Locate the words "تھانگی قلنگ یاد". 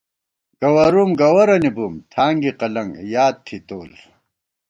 2.11-3.35